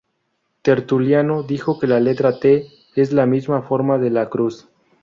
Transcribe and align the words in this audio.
Tertuliano 0.63 1.43
dijo 1.43 1.77
que 1.77 1.85
la 1.85 1.99
letra 1.99 2.39
T 2.39 2.65
"es 2.95 3.13
la 3.13 3.27
misma 3.27 3.61
forma 3.61 3.99
de 3.99 4.09
la 4.09 4.29
cruz". 4.29 4.67